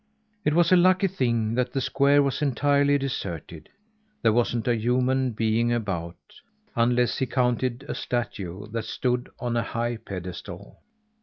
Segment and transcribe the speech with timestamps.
[0.43, 3.69] It was a lucky thing that the square was entirely deserted.
[4.23, 6.17] There wasn't a human being about
[6.75, 10.79] unless he counted a statue that stood on a high pedestal.